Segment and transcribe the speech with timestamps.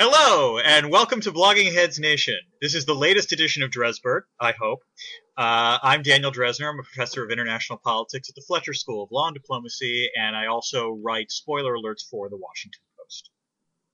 [0.00, 2.38] Hello, and welcome to Blogging Heads Nation.
[2.62, 4.84] This is the latest edition of Dresberg, I hope.
[5.36, 6.68] Uh, I'm Daniel Drezner.
[6.68, 10.36] I'm a professor of international politics at the Fletcher School of Law and Diplomacy, and
[10.36, 13.30] I also write spoiler alerts for the Washington Post.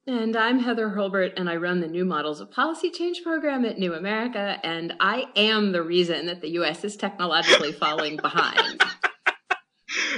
[0.07, 3.79] And I'm Heather Hurlburt, and I run the New Models of Policy Change program at
[3.79, 6.85] New America, and I am the reason that the U.S.
[6.85, 8.83] is technologically falling behind.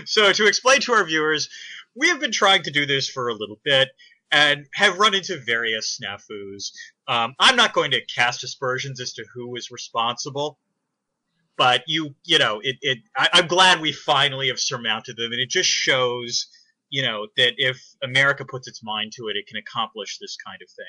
[0.05, 1.49] so, to explain to our viewers,
[1.95, 3.91] we have been trying to do this for a little bit
[4.33, 6.73] and have run into various snafus.
[7.09, 10.59] Um, I'm not going to cast aspersions as to who is responsible,
[11.57, 15.41] but you, you know, it, it I, I'm glad we finally have surmounted them, and
[15.41, 16.49] it just shows,
[16.91, 20.61] you know, that if America puts its mind to it, it can accomplish this kind
[20.63, 20.85] of thing.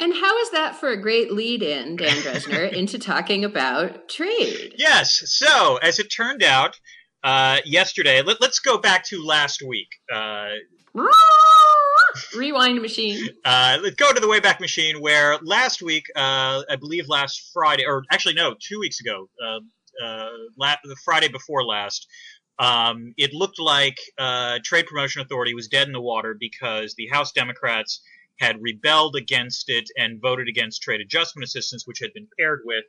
[0.00, 4.74] And how is that for a great lead in, Dan Drezner, into talking about trade?
[4.76, 5.22] Yes.
[5.26, 6.78] So, as it turned out,
[7.22, 9.88] uh, yesterday, let, us go back to last week.
[10.12, 10.48] Uh,
[12.36, 13.28] Rewind machine.
[13.44, 17.84] Uh, let's go to the Wayback Machine, where last week, uh, I believe last Friday,
[17.86, 19.60] or actually no, two weeks ago, uh,
[20.04, 22.06] uh la- the Friday before last,
[22.58, 27.08] um, it looked like uh, Trade Promotion Authority was dead in the water because the
[27.08, 28.00] House Democrats
[28.38, 32.84] had rebelled against it and voted against trade adjustment assistance, which had been paired with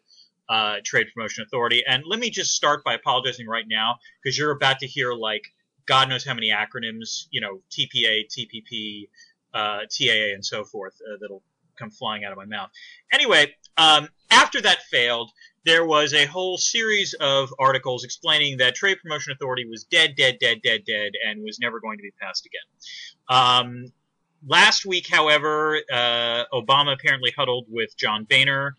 [0.50, 1.84] uh, Trade Promotion Authority.
[1.88, 5.44] And let me just start by apologizing right now because you're about to hear like
[5.86, 9.10] God knows how many acronyms, you know, TPA, TPP,
[9.54, 11.44] uh, TAA, and so forth uh, that'll
[11.78, 12.70] come flying out of my mouth.
[13.12, 15.32] Anyway, um, after that failed,
[15.66, 20.38] there was a whole series of articles explaining that Trade Promotion Authority was dead, dead,
[20.40, 22.62] dead, dead, dead, and was never going to be passed again.
[23.28, 23.92] Um,
[24.48, 28.76] last week, however, uh, Obama apparently huddled with John Boehner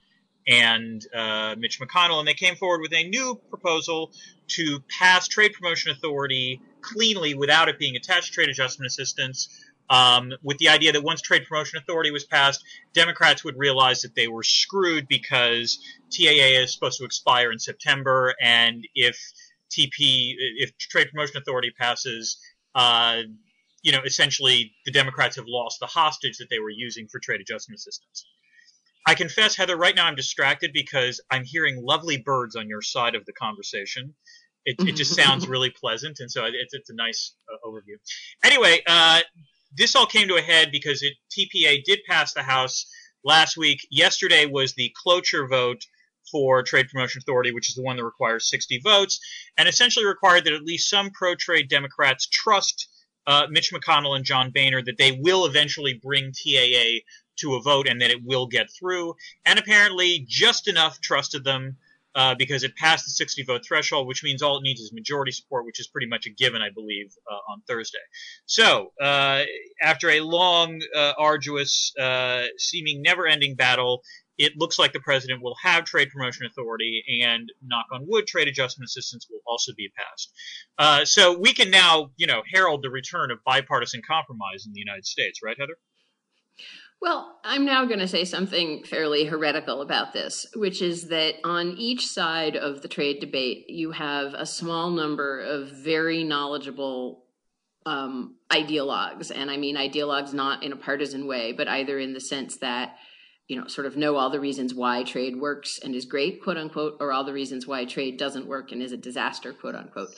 [0.47, 4.13] and uh, Mitch McConnell, and they came forward with a new proposal
[4.49, 9.49] to pass Trade Promotion Authority cleanly without it being attached to trade adjustment assistance.
[9.89, 14.17] Um, with the idea that once Trade Promotion Authority was passed, Democrats would realize that
[14.17, 15.79] they were screwed because
[16.11, 19.17] TAA is supposed to expire in September, and if
[19.71, 22.39] TP, if Trade Promotion Authority passes,
[22.75, 23.23] uh,
[23.83, 27.41] you know, essentially the Democrats have lost the hostage that they were using for trade
[27.41, 28.27] adjustment assistance.
[29.07, 33.15] I confess, Heather, right now I'm distracted because I'm hearing lovely birds on your side
[33.15, 34.15] of the conversation.
[34.67, 37.97] It, it just sounds really pleasant, and so it's, it's a nice uh, overview.
[38.45, 39.21] Anyway, uh,
[39.77, 42.87] this all came to a head because it, TPA did pass the House
[43.25, 43.87] last week.
[43.91, 45.81] Yesterday was the cloture vote
[46.31, 49.21] for Trade Promotion Authority, which is the one that requires 60 votes,
[49.57, 52.89] and essentially required that at least some pro-trade Democrats trust
[53.27, 57.01] uh, Mitch McConnell and John Boehner that they will eventually bring TAA
[57.39, 59.15] to a vote and that it will get through.
[59.45, 61.77] And apparently, just enough trusted them
[62.17, 65.31] uh, because it passed the 60 vote threshold, which means all it needs is majority
[65.31, 67.99] support, which is pretty much a given, I believe, uh, on Thursday.
[68.47, 69.43] So, uh,
[69.83, 74.03] after a long, uh, arduous, uh, seeming never ending battle,
[74.39, 78.49] it looks like the president will have trade promotion authority, and knock on wood, trade
[78.49, 81.09] adjustment assistance will also be passed.
[81.11, 85.07] So we can now, you know, herald the return of bipartisan compromise in the United
[85.07, 85.77] States, right, Heather?
[87.01, 91.77] Well, I'm now going to say something fairly heretical about this, which is that on
[91.79, 97.25] each side of the trade debate, you have a small number of very knowledgeable
[97.85, 99.31] um, ideologues.
[99.35, 102.97] And I mean ideologues not in a partisan way, but either in the sense that,
[103.47, 106.57] you know, sort of know all the reasons why trade works and is great, quote
[106.57, 110.09] unquote, or all the reasons why trade doesn't work and is a disaster, quote unquote.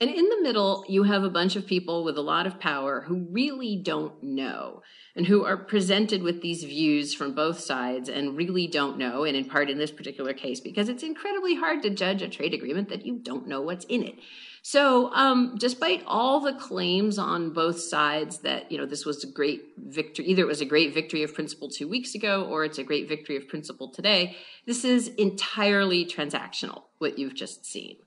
[0.00, 3.02] And in the middle, you have a bunch of people with a lot of power
[3.02, 4.82] who really don't know
[5.16, 9.36] and who are presented with these views from both sides and really don't know, and
[9.36, 12.88] in part in this particular case, because it's incredibly hard to judge a trade agreement
[12.88, 14.16] that you don't know what's in it.
[14.62, 19.28] So, um, despite all the claims on both sides that you know this was a
[19.28, 22.78] great victory, either it was a great victory of principle two weeks ago, or it's
[22.78, 26.84] a great victory of principle today, this is entirely transactional.
[26.98, 27.98] What you've just seen.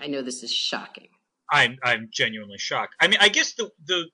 [0.00, 1.08] I know this is shocking.
[1.50, 2.94] I'm I'm genuinely shocked.
[3.00, 4.06] I mean, I guess the the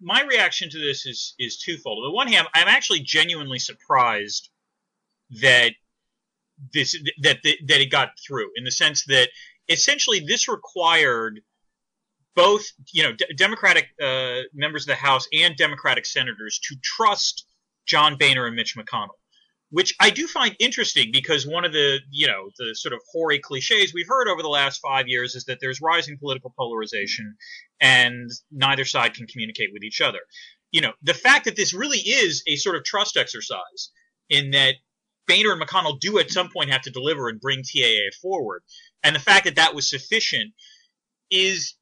[0.00, 1.98] my reaction to this is is twofold.
[1.98, 4.50] On the one hand, I'm actually genuinely surprised
[5.42, 5.72] that
[6.72, 9.28] this that that it got through in the sense that
[9.68, 11.40] essentially this required
[12.34, 17.46] both you know d- Democratic uh, members of the House and Democratic senators to trust
[17.86, 19.17] John Boehner and Mitch McConnell
[19.70, 23.38] which I do find interesting because one of the you know the sort of hoary
[23.38, 27.36] cliches we've heard over the last five years is that there's rising political polarization
[27.80, 30.20] and neither side can communicate with each other.
[30.70, 33.90] You know the fact that this really is a sort of trust exercise
[34.28, 34.76] in that
[35.26, 38.62] Boehner and McConnell do at some point have to deliver and bring TAA forward,
[39.02, 40.54] and the fact that that was sufficient
[41.30, 41.74] is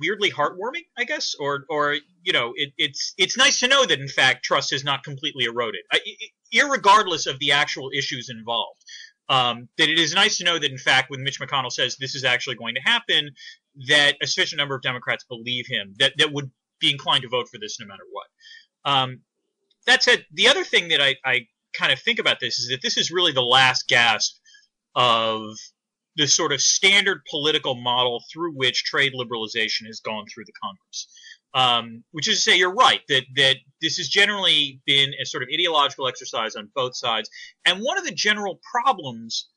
[0.00, 4.00] weirdly heartwarming, I guess, or or you know, it, it's it's nice to know that
[4.00, 6.00] in fact trust has not completely eroded, I,
[6.68, 8.84] regardless of the actual issues involved.
[9.30, 12.14] Um, that it is nice to know that in fact, when Mitch McConnell says this
[12.14, 13.30] is actually going to happen,
[13.88, 17.48] that a sufficient number of Democrats believe him that that would be inclined to vote
[17.48, 18.26] for this no matter what.
[18.90, 19.20] Um,
[19.86, 22.82] that said, the other thing that I, I kind of think about this is that
[22.82, 24.36] this is really the last gasp
[24.94, 25.56] of
[26.18, 31.08] the sort of standard political model through which trade liberalization has gone through the Congress.
[31.54, 35.42] Um, which is to say, you're right that that this has generally been a sort
[35.42, 37.30] of ideological exercise on both sides,
[37.64, 39.48] and one of the general problems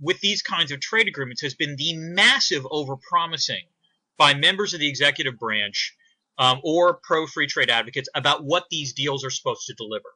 [0.00, 3.66] with these kinds of trade agreements has been the massive overpromising
[4.16, 5.94] by members of the executive branch
[6.38, 10.08] um, or pro free trade advocates about what these deals are supposed to deliver.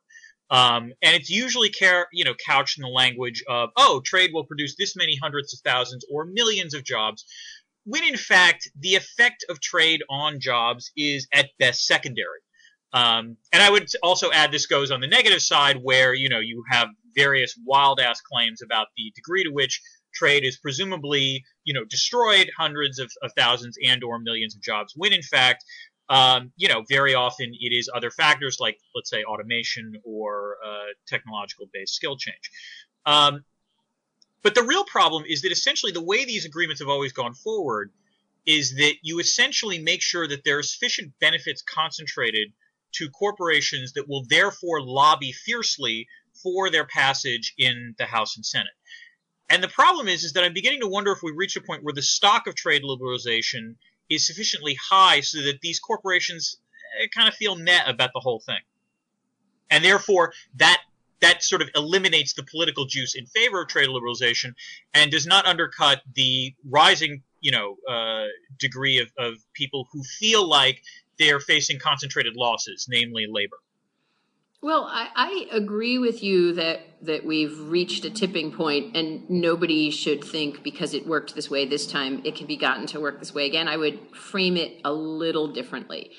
[0.50, 4.44] Um, and it's usually car- you know couched in the language of oh trade will
[4.44, 7.24] produce this many hundreds of thousands or millions of jobs
[7.84, 12.40] when in fact the effect of trade on jobs is at best secondary.
[12.92, 16.40] Um, and I would also add this goes on the negative side where you know
[16.40, 19.80] you have various wild ass claims about the degree to which
[20.12, 24.92] trade is presumably you know destroyed hundreds of, of thousands and or millions of jobs
[24.96, 25.64] when in fact
[26.10, 30.92] um, you know, very often it is other factors like, let's say, automation or uh,
[31.06, 32.50] technological based skill change.
[33.06, 33.44] Um,
[34.42, 37.92] but the real problem is that essentially the way these agreements have always gone forward
[38.44, 42.52] is that you essentially make sure that there are sufficient benefits concentrated
[42.92, 46.08] to corporations that will therefore lobby fiercely
[46.42, 48.72] for their passage in the House and Senate.
[49.48, 51.84] And the problem is, is that I'm beginning to wonder if we reach a point
[51.84, 53.76] where the stock of trade liberalization
[54.10, 56.58] is sufficiently high so that these corporations
[57.00, 58.60] eh, kind of feel net about the whole thing.
[59.70, 60.82] And therefore, that
[61.20, 64.54] that sort of eliminates the political juice in favor of trade liberalization
[64.94, 68.24] and does not undercut the rising, you know, uh,
[68.58, 70.82] degree of, of people who feel like
[71.18, 73.58] they are facing concentrated losses, namely labor.
[74.62, 79.90] Well, I, I, agree with you that that we've reached a tipping point, and nobody
[79.90, 83.18] should think because it worked this way this time, it can be gotten to work
[83.18, 83.68] this way again.
[83.68, 86.10] I would frame it a little differently.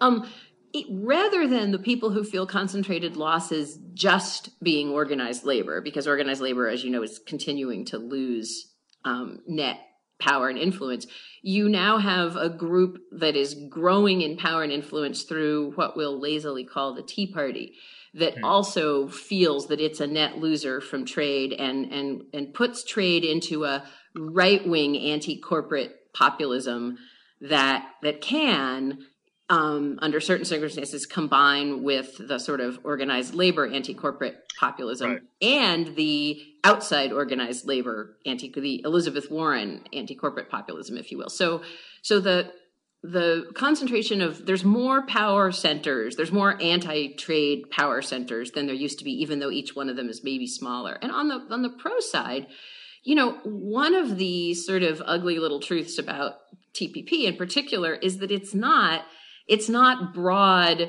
[0.00, 0.26] Um,
[0.72, 6.40] it, rather than the people who feel concentrated losses just being organized labor, because organized
[6.40, 8.72] labor, as you know, is continuing to lose
[9.04, 9.78] um, net
[10.20, 11.06] power and influence.
[11.42, 16.20] You now have a group that is growing in power and influence through what we'll
[16.20, 17.74] lazily call the Tea Party
[18.14, 18.44] that mm.
[18.44, 23.64] also feels that it's a net loser from trade and and and puts trade into
[23.64, 23.84] a
[24.16, 26.98] right-wing anti-corporate populism
[27.40, 28.98] that that can
[29.50, 35.22] um, under certain circumstances combine with the sort of organized labor anti-corporate populism right.
[35.42, 41.62] and the outside organized labor anti the Elizabeth Warren anti-corporate populism if you will so
[42.00, 42.52] so the
[43.02, 48.98] the concentration of there's more power centers there's more anti-trade power centers than there used
[48.98, 51.62] to be even though each one of them is maybe smaller and on the on
[51.62, 52.46] the pro side
[53.02, 56.34] you know one of the sort of ugly little truths about
[56.72, 59.06] TPP in particular is that it's not
[59.50, 60.88] it's not broad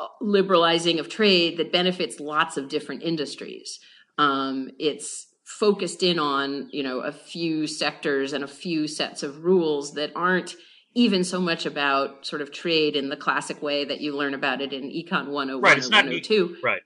[0.00, 3.78] uh, liberalizing of trade that benefits lots of different industries.
[4.18, 9.44] Um, it's focused in on you know a few sectors and a few sets of
[9.44, 10.56] rules that aren't
[10.94, 14.60] even so much about sort of trade in the classic way that you learn about
[14.60, 16.56] it in Econ 101 right, it's not 102.
[16.62, 16.82] Right.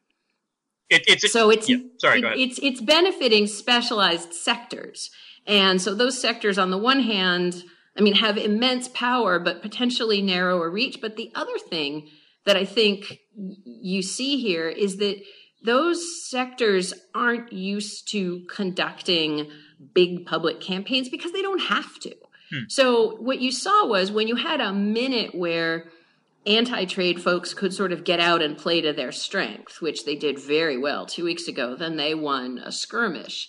[0.91, 5.11] It, it's so it's yeah, sorry, it, it's it's benefiting specialized sectors,
[5.47, 7.63] and so those sectors, on the one hand,
[7.99, 11.01] I mean, have immense power, but potentially narrower reach.
[11.01, 12.09] But the other thing
[12.47, 15.21] that I think you see here is that
[15.65, 19.51] those sectors aren't used to conducting
[19.93, 22.15] big public campaigns because they don't have to.
[22.51, 22.59] Hmm.
[22.69, 25.91] So what you saw was when you had a minute where
[26.47, 30.39] anti-trade folks could sort of get out and play to their strength, which they did
[30.39, 33.49] very well two weeks ago, then they won a skirmish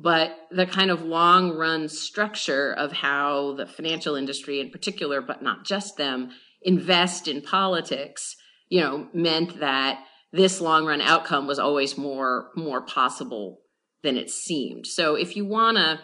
[0.00, 5.42] but the kind of long run structure of how the financial industry in particular but
[5.42, 6.30] not just them
[6.62, 8.36] invest in politics
[8.68, 10.02] you know meant that
[10.32, 13.60] this long run outcome was always more more possible
[14.02, 16.00] than it seemed so if you want to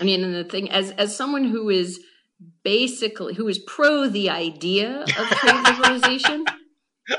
[0.00, 2.00] i mean and the thing as as someone who is
[2.62, 6.44] basically who is pro the idea of trade liberalization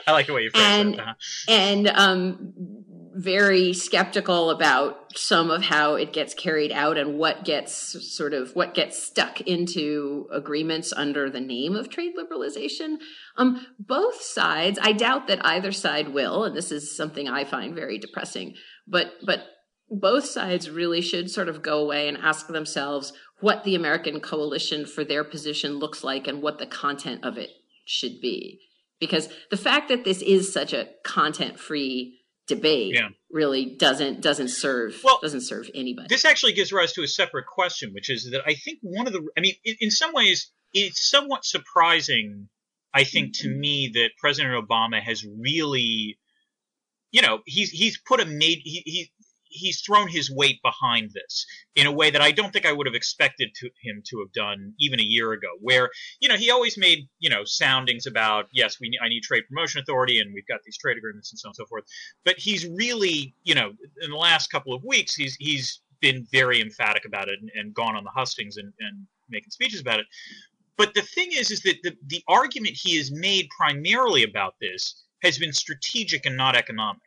[0.08, 1.14] i like the way you phrase and, it uh-huh.
[1.48, 2.85] and um
[3.16, 7.74] very skeptical about some of how it gets carried out and what gets
[8.14, 12.98] sort of what gets stuck into agreements under the name of trade liberalization.
[13.38, 17.74] Um, both sides, I doubt that either side will, and this is something I find
[17.74, 18.56] very depressing.
[18.86, 19.46] But but
[19.90, 24.86] both sides really should sort of go away and ask themselves what the American coalition
[24.86, 27.52] for their position looks like and what the content of it
[27.86, 28.60] should be.
[29.00, 33.10] Because the fact that this is such a content free debate yeah.
[33.32, 36.08] really doesn't doesn't serve well, doesn't serve anybody.
[36.10, 39.14] This actually gives rise to a separate question, which is that I think one of
[39.14, 42.50] the I mean, in, in some ways, it's somewhat surprising.
[42.94, 43.60] I think to mm-hmm.
[43.60, 46.18] me that President Obama has really,
[47.12, 49.12] you know, he's he's put a made he, he
[49.48, 52.88] he's thrown his weight behind this in a way that I don't think I would
[52.88, 55.48] have expected to, him to have done even a year ago.
[55.62, 59.44] Where you know he always made you know soundings about yes, we I need trade
[59.48, 61.86] promotion authority and we've got these trade agreements and so on and so forth.
[62.24, 63.72] But he's really you know
[64.02, 67.74] in the last couple of weeks he's he's been very emphatic about it and, and
[67.74, 70.06] gone on the hustings and, and making speeches about it.
[70.78, 75.04] But the thing is, is that the, the argument he has made primarily about this
[75.24, 77.02] has been strategic and not economic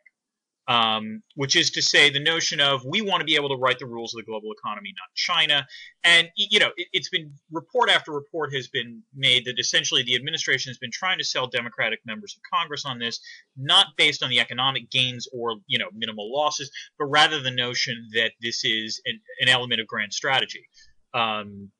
[0.69, 3.79] um, which is to say the notion of we want to be able to write
[3.79, 5.65] the rules of the global economy, not China.
[6.03, 10.15] And you know, it, has been report after report has been made that essentially the
[10.15, 13.19] administration has been trying to sell Democratic members of Congress on this,
[13.57, 18.07] not based on the economic gains or you know minimal losses, but rather the notion
[18.13, 20.67] that this is an, an element of grand strategy.
[21.15, 21.71] Um,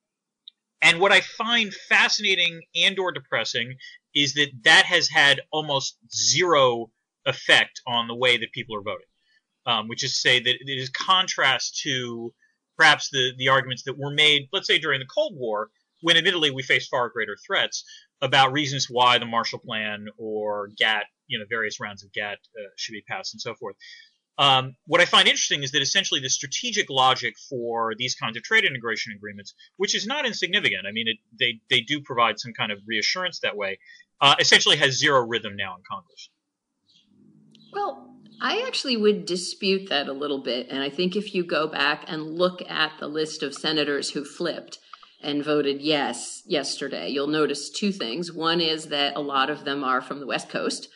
[0.82, 3.76] and what I find fascinating and or depressing
[4.16, 6.90] is that that has had almost zero
[7.30, 9.06] effect on the way that people are voting,
[9.66, 12.34] um, which is to say that it is contrast to
[12.78, 15.70] perhaps the, the arguments that were made, let's say during the Cold War,
[16.02, 17.84] when admittedly we faced far greater threats
[18.22, 22.70] about reasons why the Marshall Plan or GATT, you know, various rounds of GATT uh,
[22.78, 23.76] should be passed and so forth.
[24.38, 28.44] Um, what I find interesting is that essentially the strategic logic for these kinds of
[28.44, 32.54] trade integration agreements, which is not insignificant, I mean, it, they they do provide some
[32.54, 33.80] kind of reassurance that way,
[34.22, 36.30] uh, essentially has zero rhythm now in Congress.
[37.74, 38.10] Well,
[38.42, 40.68] I actually would dispute that a little bit.
[40.70, 44.24] And I think if you go back and look at the list of senators who
[44.24, 44.80] flipped
[45.22, 48.32] and voted yes yesterday, you'll notice two things.
[48.32, 50.90] One is that a lot of them are from the West Coast.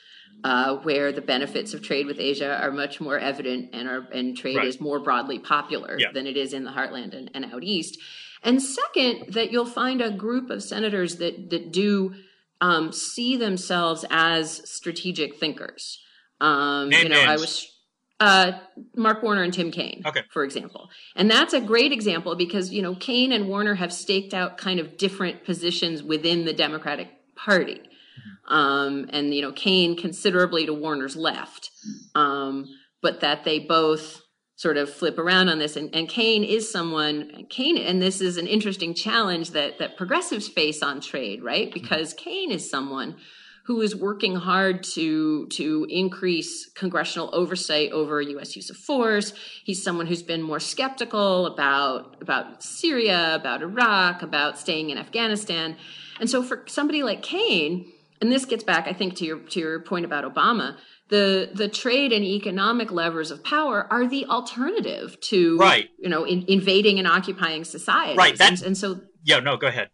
[0.44, 4.36] Uh, where the benefits of trade with Asia are much more evident and are and
[4.36, 4.68] trade right.
[4.68, 6.12] is more broadly popular yeah.
[6.12, 7.98] than it is in the heartland and, and out east.
[8.42, 12.16] And second, that you'll find a group of senators that that do
[12.60, 16.00] um, see themselves as strategic thinkers.
[16.44, 17.30] Um, you know, names.
[17.30, 17.74] I was
[18.20, 18.52] uh,
[18.96, 20.22] Mark Warner and Tim Kaine, okay.
[20.30, 20.90] for example.
[21.16, 24.80] And that's a great example because, you know, Kaine and Warner have staked out kind
[24.80, 27.82] of different positions within the Democratic Party.
[27.82, 28.54] Mm-hmm.
[28.54, 31.72] Um, and, you know, Kaine considerably to Warner's left.
[32.16, 32.68] Um,
[33.02, 34.22] but that they both
[34.56, 35.76] sort of flip around on this.
[35.76, 40.48] And, and Kaine is someone, Kaine, and this is an interesting challenge that, that progressives
[40.48, 41.70] face on trade, right?
[41.70, 41.82] Mm-hmm.
[41.82, 42.24] Because mm-hmm.
[42.24, 43.18] Kaine is someone
[43.66, 48.56] who is working hard to to increase congressional oversight over U.S.
[48.56, 49.34] use of force.
[49.64, 55.78] He's someone who's been more skeptical about about Syria, about Iraq, about staying in Afghanistan.
[56.20, 57.92] And so, for somebody like Kaine,
[58.22, 60.78] and this gets back, I think, to your to your point about Obama.
[61.10, 65.90] The, the trade and economic levers of power are the alternative to right.
[66.00, 69.90] you know in, invading and occupying society right and, and so yeah no go ahead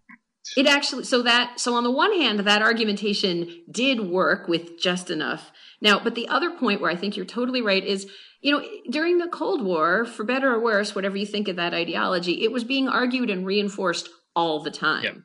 [0.57, 5.09] it actually so that so on the one hand that argumentation did work with just
[5.09, 8.09] enough now but the other point where i think you're totally right is
[8.41, 11.73] you know during the cold war for better or worse whatever you think of that
[11.73, 15.17] ideology it was being argued and reinforced all the time yep.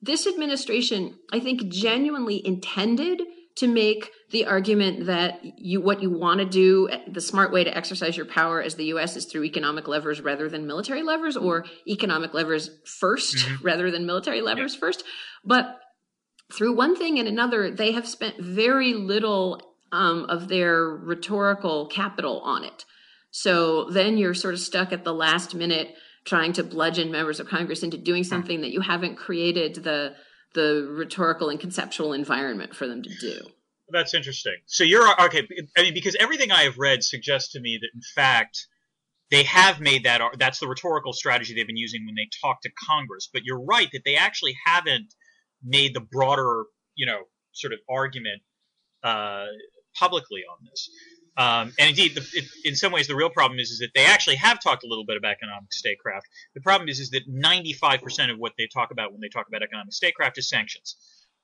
[0.00, 3.22] this administration i think genuinely intended
[3.56, 7.76] to make the argument that you what you want to do the smart way to
[7.76, 11.64] exercise your power as the US is through economic levers rather than military levers or
[11.86, 12.70] economic levers
[13.00, 13.64] 1st mm-hmm.
[13.64, 14.80] rather than military levers yeah.
[14.80, 15.04] first
[15.44, 15.80] but
[16.52, 19.60] through one thing and another they have spent very little
[19.92, 22.84] um, of their rhetorical capital on it
[23.30, 25.94] so then you're sort of stuck at the last minute
[26.24, 30.14] trying to bludgeon members of congress into doing something that you haven't created the
[30.54, 33.40] the rhetorical and conceptual environment for them to do.
[33.90, 34.56] That's interesting.
[34.66, 35.46] So you're okay.
[35.76, 38.66] I mean, because everything I have read suggests to me that in fact
[39.30, 40.20] they have made that.
[40.38, 43.28] That's the rhetorical strategy they've been using when they talk to Congress.
[43.32, 45.14] But you're right that they actually haven't
[45.62, 48.42] made the broader, you know, sort of argument
[49.02, 49.46] uh,
[49.98, 50.88] publicly on this.
[51.36, 54.04] Um, and indeed, the, it, in some ways, the real problem is, is that they
[54.04, 56.26] actually have talked a little bit about economic statecraft.
[56.54, 59.62] The problem is, is that 95% of what they talk about when they talk about
[59.62, 60.96] economic statecraft is sanctions,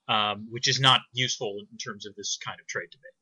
[0.09, 3.13] um, which is not useful in terms of this kind of trade debate.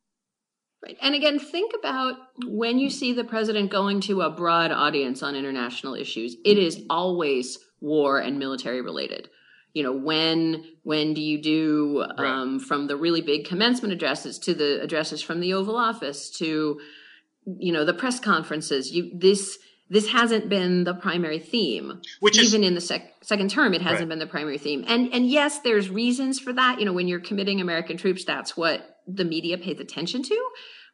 [0.84, 0.96] Right.
[1.02, 2.14] And again, think about
[2.46, 6.84] when you see the president going to a broad audience on international issues, it is
[6.88, 9.28] always war and military related
[9.78, 12.66] you know when when do you do um, right.
[12.66, 16.80] from the really big commencement addresses to the addresses from the oval office to
[17.58, 18.90] you know the press conferences.
[18.90, 19.58] You this
[19.90, 22.00] this hasn't been the primary theme.
[22.20, 24.08] Which even is, in the sec- second term, it hasn't Right.
[24.10, 24.84] been the primary theme.
[24.86, 26.78] And and yes, there's reasons for that.
[26.80, 30.48] You know, when you're committing American troops, that's what the media pays attention to.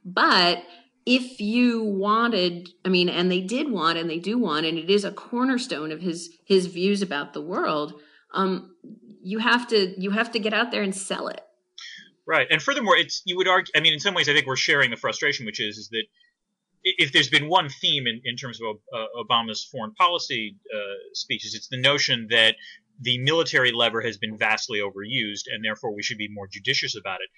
[0.04, 0.62] But
[1.06, 4.90] if you wanted, I mean, and they did want, and they do want, and it
[4.90, 7.94] is a cornerstone of his his views about the world.
[8.34, 8.74] Um,
[9.22, 11.40] you have to you have to get out there and sell it.
[12.26, 13.72] Right, and furthermore, it's you would argue.
[13.76, 16.04] I mean, in some ways, I think we're sharing the frustration, which is is that
[16.82, 20.78] if there's been one theme in, in terms of uh, Obama's foreign policy uh,
[21.14, 22.56] speeches, it's the notion that
[23.00, 27.20] the military lever has been vastly overused, and therefore we should be more judicious about
[27.20, 27.28] it.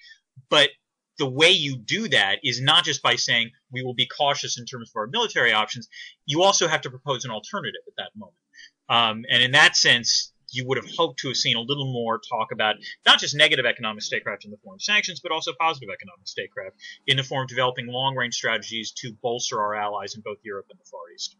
[0.49, 0.69] But
[1.17, 4.65] the way you do that is not just by saying we will be cautious in
[4.65, 5.87] terms of our military options.
[6.25, 8.37] You also have to propose an alternative at that moment.
[8.89, 12.19] Um, and in that sense, you would have hoped to have seen a little more
[12.19, 12.75] talk about
[13.05, 16.75] not just negative economic statecraft in the form of sanctions, but also positive economic statecraft
[17.05, 20.67] in the form of developing long range strategies to bolster our allies in both Europe
[20.69, 21.35] and the Far East.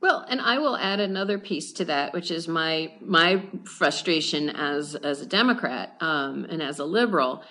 [0.00, 4.94] Well, and I will add another piece to that, which is my my frustration as
[4.94, 7.42] as a Democrat um, and as a liberal,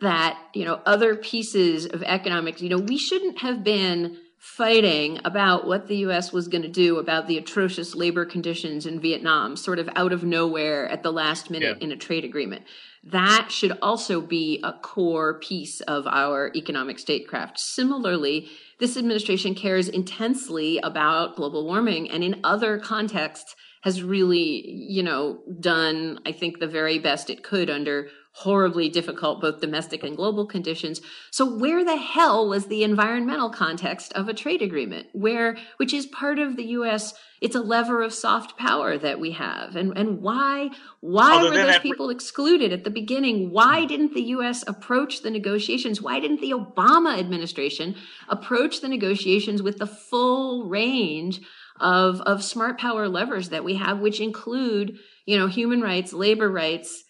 [0.00, 2.60] that you know other pieces of economics.
[2.60, 6.30] You know, we shouldn't have been fighting about what the U.S.
[6.30, 10.22] was going to do about the atrocious labor conditions in Vietnam, sort of out of
[10.22, 11.84] nowhere at the last minute Yeah.
[11.84, 12.62] in a trade agreement.
[13.02, 17.58] That should also be a core piece of our economic statecraft.
[17.58, 25.02] Similarly, this administration cares intensely about global warming and in other contexts has really, you
[25.02, 30.16] know, done, I think, the very best it could under horribly difficult both domestic and
[30.16, 31.00] global conditions.
[31.30, 35.06] So where the hell was the environmental context of a trade agreement?
[35.12, 39.32] Where which is part of the US, it's a lever of soft power that we
[39.32, 39.76] have.
[39.76, 43.52] And and why why were those people excluded at the beginning?
[43.52, 46.02] Why didn't the US approach the negotiations?
[46.02, 47.94] Why didn't the Obama administration
[48.28, 51.40] approach the negotiations with the full range
[51.78, 56.50] of of smart power levers that we have which include, you know, human rights, labor
[56.50, 57.04] rights,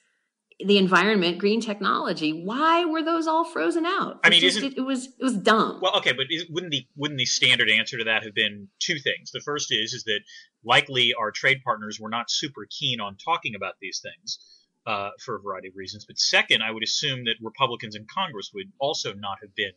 [0.61, 2.33] the environment, green technology.
[2.45, 4.21] Why were those all frozen out?
[4.23, 5.81] I It mean, just- it, it was it was dumb.
[5.83, 8.99] Well, okay, but is, wouldn't the wouldn't the standard answer to that have been two
[8.99, 9.33] things?
[9.33, 10.21] The first is is that
[10.65, 14.39] likely our trade partners were not super keen on talking about these things
[14.87, 16.05] uh, for a variety of reasons.
[16.07, 19.73] But second, I would assume that Republicans in Congress would also not have been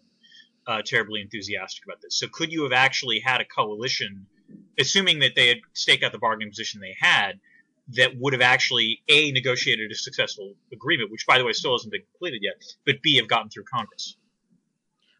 [0.68, 2.20] uh, terribly enthusiastic about this.
[2.20, 4.28] So could you have actually had a coalition,
[4.78, 7.40] assuming that they had staked out the bargaining position they had,
[7.90, 11.92] that would have actually a negotiated a successful agreement, which by the way still hasn't
[11.92, 14.18] been completed yet, but b have gotten through Congress.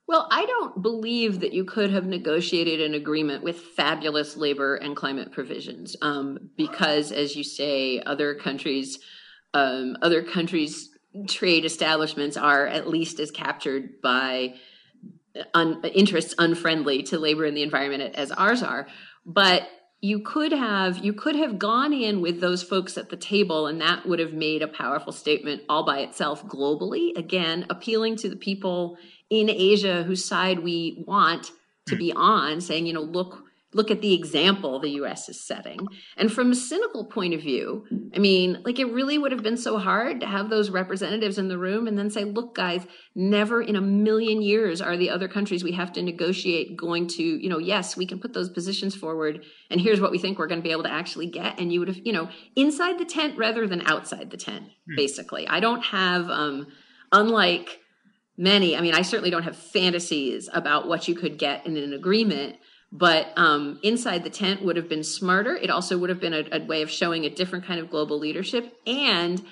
[0.08, 4.96] Well, I don't believe that you could have negotiated an agreement with fabulous labor and
[4.96, 9.00] climate provisions, um, because, as you say, other countries,
[9.54, 10.90] um, other countries'
[11.28, 14.54] trade establishments are at least as captured by
[15.54, 18.88] un- interests unfriendly to labor and the environment as ours are.
[19.26, 19.68] But
[20.02, 23.82] you could have you could have gone in with those folks at the table and
[23.82, 27.18] that would have made a powerful statement all by itself globally.
[27.18, 28.98] Again appealing to the people
[29.30, 31.52] in asia whose side we want
[31.88, 33.44] to be on saying you know look
[33.78, 35.80] look at the example the us is setting.
[36.18, 37.86] And from a cynical point of view
[38.16, 41.48] i mean like it really would have been so hard to have those representatives in
[41.48, 42.86] the room and then say look guys
[43.16, 47.24] never in a million years are the other countries we have to negotiate going to
[47.24, 50.48] you know yes we can put those positions forward and here's what we think we're
[50.48, 51.60] going to be able to actually get.
[51.60, 55.48] And you would have you know inside the tent rather than outside the tent basically.
[55.48, 56.68] I don't have um
[57.12, 57.80] unlike
[58.38, 61.94] many i mean i certainly don't have fantasies about what you could get in an
[61.94, 62.58] agreement
[62.92, 66.44] but um, inside the tent would have been smarter it also would have been a,
[66.52, 69.44] a way of showing a different kind of global leadership and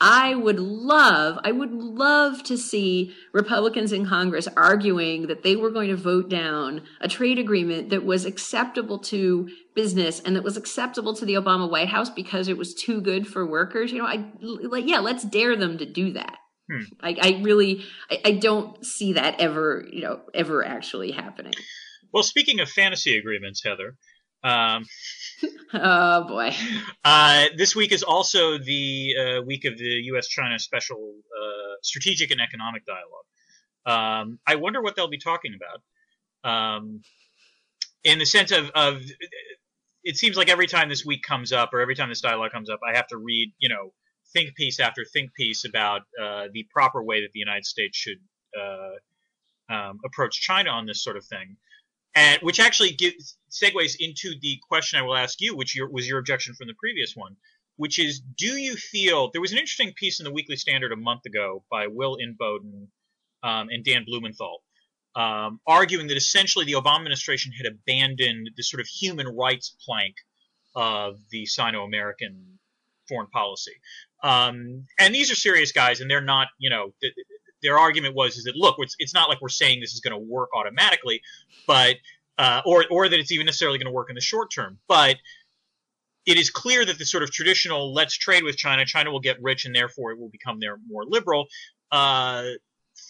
[0.00, 5.70] I would love, I would love to see Republicans in Congress arguing that they were
[5.70, 10.56] going to vote down a trade agreement that was acceptable to business and that was
[10.56, 13.90] acceptable to the Obama White House because it was too good for workers.
[13.90, 16.36] You know, I like, yeah, let's dare them to do that.
[16.70, 16.82] Hmm.
[17.00, 21.54] I, I really, I, I don't see that ever, you know, ever actually happening.
[22.12, 23.96] Well, speaking of fantasy agreements, Heather,
[24.42, 24.84] um,
[25.74, 26.54] Oh boy.
[27.04, 32.40] uh, this week is also the uh, week of the U.S.-China Special uh, Strategic and
[32.40, 33.24] Economic Dialogue.
[33.84, 36.50] Um, I wonder what they'll be talking about.
[36.50, 37.02] Um,
[38.04, 39.02] in the sense of, of,
[40.04, 42.70] it seems like every time this week comes up, or every time this dialogue comes
[42.70, 43.92] up, I have to read, you know,
[44.32, 48.18] think piece after think piece about uh, the proper way that the United States should
[48.58, 51.56] uh, um, approach China on this sort of thing
[52.14, 56.08] and which actually gives segues into the question I will ask you, which your, was
[56.08, 57.36] your objection from the previous one,
[57.76, 60.96] which is, do you feel there was an interesting piece in the Weekly Standard a
[60.96, 62.88] month ago by Will Inboden
[63.42, 64.62] um, and Dan Blumenthal,
[65.14, 70.14] um, arguing that essentially the Obama administration had abandoned the sort of human rights plank
[70.74, 72.58] of the Sino-American
[73.08, 73.72] foreign policy.
[74.22, 76.92] Um, and these are serious guys, and they're not, you know,
[77.62, 80.12] their argument was is that look, it's, it's not like we're saying this is going
[80.12, 81.20] to work automatically,
[81.66, 81.96] but
[82.38, 85.16] uh, or or that it's even necessarily going to work in the short term, but
[86.26, 89.40] it is clear that the sort of traditional let's trade with China, China will get
[89.42, 91.46] rich and therefore it will become there more liberal
[91.90, 92.44] uh,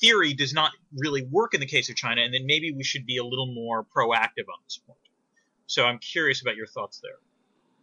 [0.01, 3.07] theory does not really work in the case of China, and then maybe we should
[3.07, 4.99] be a little more proactive on this point.
[5.67, 7.19] So I'm curious about your thoughts there.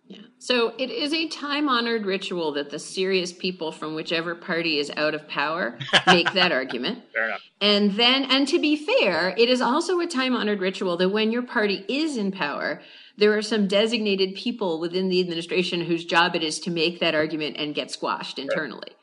[0.07, 0.19] Yeah.
[0.37, 4.91] So it is a time honored ritual that the serious people from whichever party is
[4.95, 7.03] out of power make that argument.
[7.13, 7.41] Fair enough.
[7.59, 11.31] And then, and to be fair, it is also a time honored ritual that when
[11.31, 12.81] your party is in power,
[13.17, 17.15] there are some designated people within the administration whose job it is to make that
[17.15, 18.89] argument and get squashed internally.
[18.89, 18.95] Right.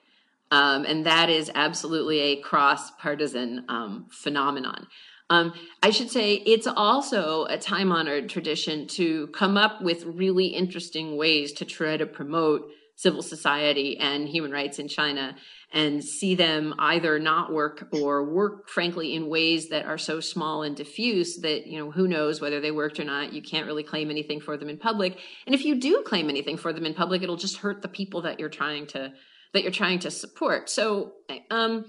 [0.52, 4.86] Um, and that is absolutely a cross partisan um, phenomenon.
[5.32, 10.48] Um, I should say it's also a time honored tradition to come up with really
[10.48, 15.34] interesting ways to try to promote civil society and human rights in China
[15.72, 20.64] and see them either not work or work frankly in ways that are so small
[20.64, 23.32] and diffuse that you know who knows whether they worked or not.
[23.32, 25.18] You can't really claim anything for them in public.
[25.46, 28.20] And if you do claim anything for them in public it'll just hurt the people
[28.22, 29.14] that you're trying to
[29.54, 30.68] that you're trying to support.
[30.68, 31.14] So
[31.50, 31.86] um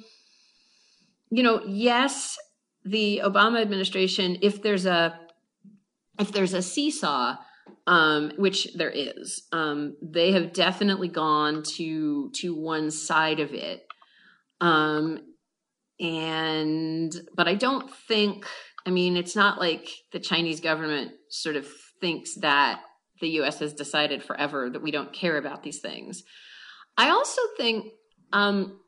[1.30, 2.38] you know yes
[2.86, 5.20] the Obama administration, if there's a
[6.20, 7.36] if there's a seesaw,
[7.88, 13.86] um, which there is, um, they have definitely gone to to one side of it.
[14.62, 15.20] Um,
[16.00, 18.46] and but I don't think.
[18.86, 21.66] I mean, it's not like the Chinese government sort of
[22.02, 22.82] thinks that
[23.22, 23.60] the U.S.
[23.60, 26.24] has decided forever that we don't care about these things.
[26.98, 27.94] I also think
[28.34, 28.82] um,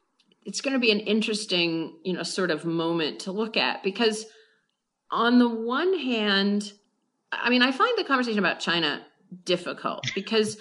[0.45, 4.25] it's going to be an interesting, you know, sort of moment to look at because
[5.11, 6.71] on the one hand,
[7.31, 9.05] I mean, I find the conversation about China
[9.43, 10.57] difficult because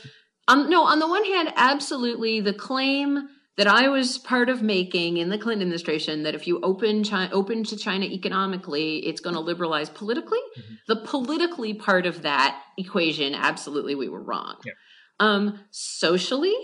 [0.48, 5.18] um, no, on the one hand, absolutely the claim that I was part of making
[5.18, 9.34] in the Clinton administration that if you open China, open to China economically, it's going
[9.34, 10.40] to liberalize politically.
[10.58, 10.74] Mm-hmm.
[10.88, 14.56] The politically part of that equation, absolutely, we were wrong.
[14.64, 14.72] Yeah.
[15.20, 16.56] Um, socially,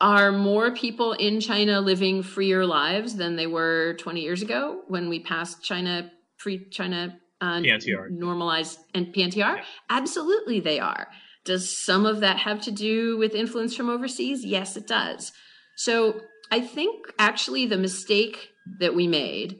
[0.00, 5.08] are more people in China living freer lives than they were 20 years ago when
[5.08, 8.10] we passed China free China uh, PNTR.
[8.10, 9.36] normalized and PNTR?
[9.36, 9.64] Yeah.
[9.90, 11.08] Absolutely, they are.
[11.44, 14.44] Does some of that have to do with influence from overseas?
[14.44, 15.32] Yes, it does.
[15.76, 19.58] So I think actually the mistake that we made,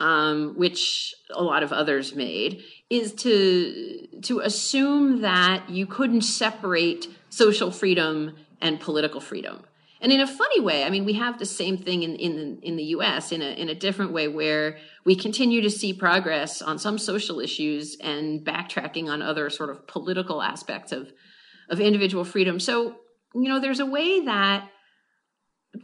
[0.00, 7.08] um, which a lot of others made, is to to assume that you couldn't separate
[7.30, 9.62] social freedom and political freedom.
[10.00, 12.76] And in a funny way, I mean, we have the same thing in, in, in
[12.76, 16.78] the US in a, in a different way where we continue to see progress on
[16.78, 21.12] some social issues and backtracking on other sort of political aspects of,
[21.68, 22.60] of individual freedom.
[22.60, 22.96] So,
[23.34, 24.68] you know, there's a way that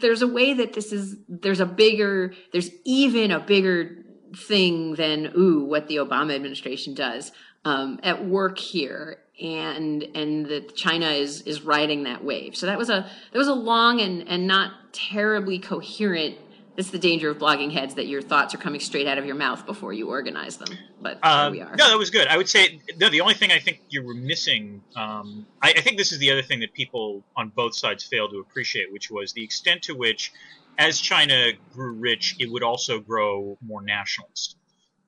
[0.01, 5.33] there's a way that this is there's a bigger there's even a bigger thing than
[5.37, 7.33] ooh what the Obama administration does
[7.65, 12.57] um, at work here and and that China is is riding that wave.
[12.57, 16.39] So that was a that was a long and and not terribly coherent.
[16.77, 19.37] That's the danger of blogging heads that your thoughts are coming straight out of your
[19.37, 20.77] mouth before you organize them.
[21.01, 21.75] But um, we are.
[21.77, 22.27] No, that was good.
[22.27, 23.09] I would say no.
[23.09, 26.33] The only thing I think you were missing, um, I, I think this is the
[26.33, 29.95] other thing that people on both sides failed to appreciate, which was the extent to
[29.95, 30.33] which,
[30.79, 34.57] as China grew rich, it would also grow more nationalist.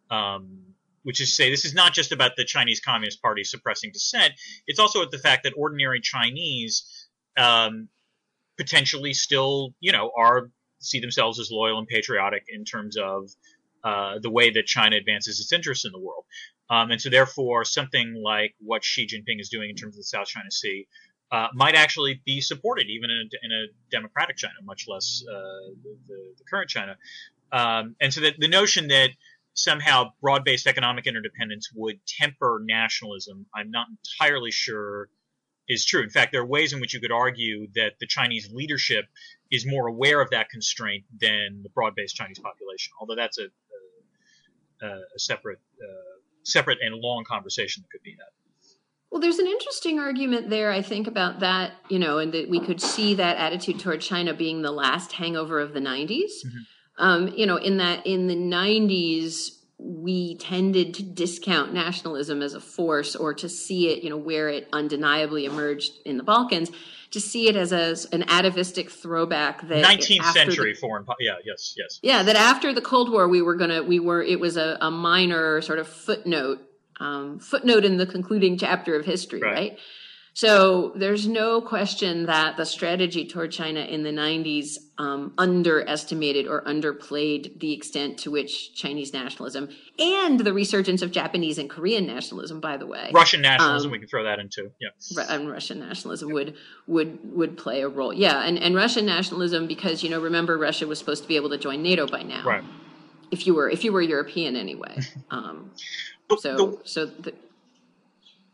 [0.08, 0.65] Um,
[1.06, 4.32] which is to say this is not just about the Chinese Communist Party suppressing dissent.
[4.66, 7.06] It's also the fact that ordinary Chinese
[7.38, 7.88] um,
[8.58, 13.30] potentially still, you know, are see themselves as loyal and patriotic in terms of
[13.84, 16.24] uh, the way that China advances its interests in the world.
[16.68, 20.04] Um, and so, therefore, something like what Xi Jinping is doing in terms of the
[20.04, 20.88] South China Sea
[21.30, 25.70] uh, might actually be supported, even in a, in a democratic China, much less uh,
[25.84, 26.96] the, the, current China.
[27.52, 29.10] Um, and so, the, the notion that
[29.56, 35.08] somehow broad-based economic interdependence would temper nationalism, I'm not entirely sure
[35.68, 36.02] is true.
[36.02, 39.06] In fact, there are ways in which you could argue that the Chinese leadership
[39.50, 42.92] is more aware of that constraint than the broad-based Chinese population.
[43.00, 43.46] Although that's a,
[44.86, 48.28] a, a separate, uh, separate and long conversation that could be had.
[49.10, 52.60] Well, there's an interesting argument there, I think, about that, you know, and that we
[52.60, 56.44] could see that attitude toward China being the last hangover of the 90s.
[56.44, 56.62] Mm-hmm
[56.98, 62.60] um, you know, in that in the 90s, we tended to discount nationalism as a
[62.60, 66.70] force or to see it, you know, where it undeniably emerged in the Balkans,
[67.10, 71.74] to see it as a, an atavistic throwback that 19th century the, foreign, yeah, yes,
[71.76, 74.78] yes, yeah, that after the Cold War we were gonna, we were, it was a,
[74.80, 76.60] a minor sort of footnote,
[76.98, 79.54] um, footnote in the concluding chapter of history, right?
[79.54, 79.78] right?
[80.36, 86.60] So there's no question that the strategy toward China in the 90s um, underestimated or
[86.64, 92.60] underplayed the extent to which Chinese nationalism and the resurgence of Japanese and Korean nationalism,
[92.60, 94.90] by the way, Russian nationalism, um, we can throw that into, yeah,
[95.30, 96.54] and Russian nationalism would
[96.86, 100.86] would would play a role, yeah, and and Russian nationalism because you know remember Russia
[100.86, 102.64] was supposed to be able to join NATO by now, right?
[103.30, 104.98] If you were if you were European anyway,
[105.30, 105.70] um,
[106.38, 107.06] so so.
[107.06, 107.32] The,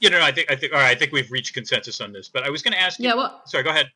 [0.03, 0.95] you know, I think I think all right.
[0.95, 2.29] I think we've reached consensus on this.
[2.29, 2.99] But I was going to ask.
[2.99, 3.15] You, yeah.
[3.15, 3.41] Well.
[3.47, 3.63] Sorry.
[3.63, 3.87] Go ahead.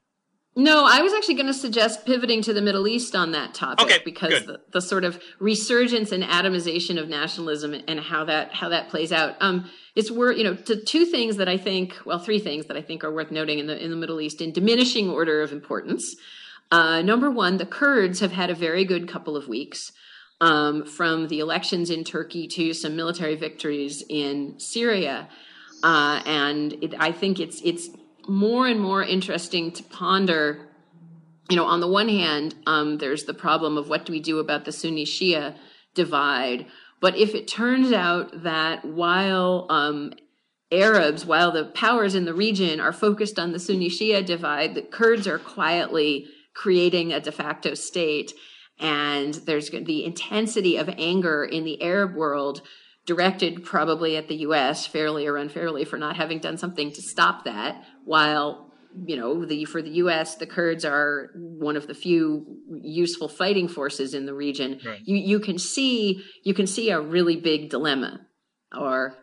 [0.59, 3.85] No, I was actually going to suggest pivoting to the Middle East on that topic
[3.85, 8.71] okay, because the, the, sort of resurgence and atomization of nationalism and how that how
[8.71, 9.35] that plays out.
[9.41, 12.77] Um, it's worth you know to two things that I think, well, three things that
[12.77, 15.53] I think are worth noting in the in the Middle East in diminishing order of
[15.53, 16.17] importance.
[16.71, 19.93] Uh, number one, the Kurds have had a very good couple of weeks.
[20.39, 25.31] Um, from the elections in Turkey to some military victories in Syria.
[25.87, 27.91] Uh, and it, I think it's it's
[28.27, 30.67] more and more interesting to ponder.
[31.49, 34.41] You know, on the one hand, um, there's the problem of what do we do
[34.41, 35.55] about the Sunni Shia
[35.95, 36.67] divide.
[37.01, 40.15] But if it turns out that while um,
[40.73, 44.83] Arabs, while the powers in the region are focused on the Sunni Shia divide, the
[44.83, 48.33] Kurds are quietly creating a de facto state.
[48.81, 52.63] And there's the intensity of anger in the Arab world
[53.07, 57.45] directed probably at the US fairly or unfairly for not having done something to stop
[57.45, 62.59] that while you know the for the US the Kurds are one of the few
[62.83, 64.81] useful fighting forces in the region.
[64.85, 65.01] Right.
[65.05, 68.27] you you can see you can see a really big dilemma
[68.77, 69.15] or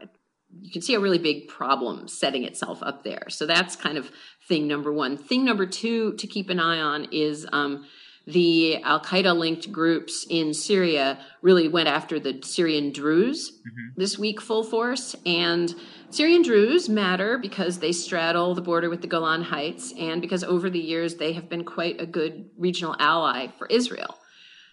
[0.61, 3.25] you can see a really big problem setting itself up there.
[3.29, 4.11] So that's kind of
[4.47, 7.85] thing number 1 thing number 2 to keep an eye on is um,
[8.25, 13.99] the Al Qaeda linked groups in Syria really went after the Syrian Druze mm-hmm.
[13.99, 15.15] this week full force.
[15.25, 15.73] And
[16.09, 20.69] Syrian Druze matter because they straddle the border with the Golan Heights and because over
[20.69, 24.17] the years they have been quite a good regional ally for Israel.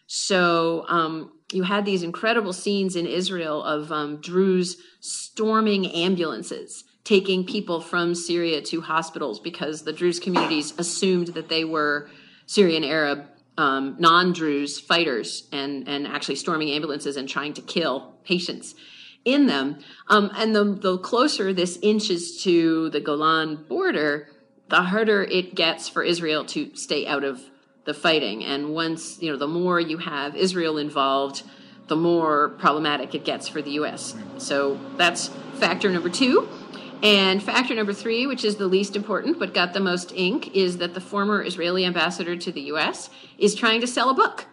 [0.07, 7.45] So um, you had these incredible scenes in Israel of um, Druze storming ambulances taking
[7.45, 12.09] people from Syria to hospitals because the Druze communities assumed that they were
[12.47, 13.27] Syrian Arab
[13.61, 18.75] um, non-Druze fighters and and actually storming ambulances and trying to kill patients
[19.27, 19.79] in them.
[20.09, 24.29] Um, and the the closer this inches to the Golan border,
[24.69, 27.43] the harder it gets for Israel to stay out of
[27.85, 28.45] the fighting.
[28.45, 31.43] And once you know, the more you have Israel involved,
[31.89, 34.15] the more problematic it gets for the U.S.
[34.39, 36.49] So that's factor number two.
[37.03, 40.79] And factor number three, which is the least important but got the most ink, is
[40.79, 43.11] that the former Israeli ambassador to the U.S.
[43.39, 44.47] is trying to sell a book.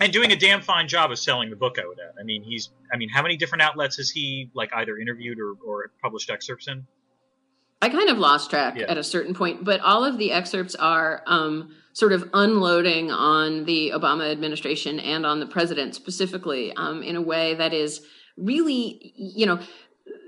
[0.00, 2.14] And doing a damn fine job of selling the book, I would add.
[2.20, 2.70] I mean, he's.
[2.92, 6.66] I mean, how many different outlets has he like either interviewed or, or published excerpts
[6.66, 6.84] in?
[7.80, 8.86] I kind of lost track yeah.
[8.88, 13.66] at a certain point, but all of the excerpts are um, sort of unloading on
[13.66, 18.00] the Obama administration and on the president specifically um, in a way that is
[18.36, 19.60] really, you know,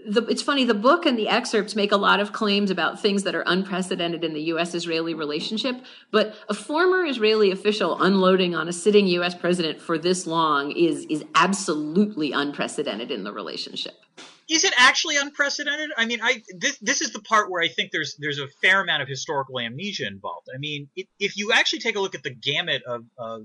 [0.06, 3.24] the, it's funny the book and the excerpts make a lot of claims about things
[3.24, 4.74] that are unprecedented in the U.S.
[4.74, 5.76] Israeli relationship,
[6.10, 9.34] but a former Israeli official unloading on a sitting U.S.
[9.34, 13.94] president for this long is is absolutely unprecedented in the relationship.
[14.48, 15.90] Is it actually unprecedented?
[15.96, 18.80] I mean, I this this is the part where I think there's there's a fair
[18.80, 20.48] amount of historical amnesia involved.
[20.54, 23.42] I mean, it, if you actually take a look at the gamut of, of